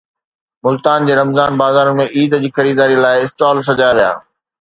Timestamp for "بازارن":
1.61-1.99